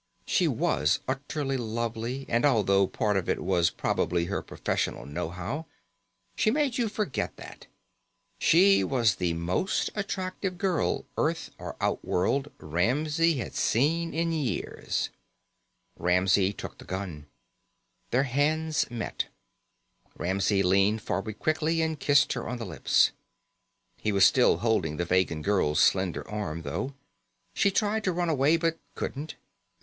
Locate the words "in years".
14.11-15.11